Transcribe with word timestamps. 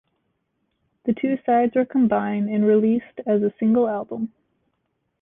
The 1.03 1.13
two 1.13 1.37
sides 1.45 1.75
were 1.75 1.85
combined 1.85 2.49
and 2.49 2.65
released 2.65 3.19
as 3.27 3.43
a 3.43 3.53
single 3.59 3.87
album. 3.87 4.33